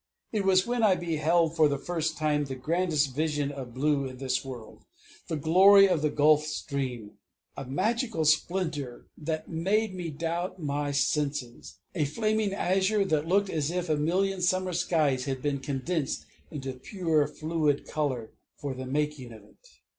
[0.31, 4.17] It was when I beheld for the first time the grandest vision of blue in
[4.17, 4.81] this world,
[5.27, 7.19] the glory of the Gulf Stream:
[7.55, 13.69] a magical splendor that made me doubt my senses, a flaming azure that looked as
[13.69, 19.31] if a million summer skies had been condensed into pure fluid color for the making
[19.31, 19.67] of it.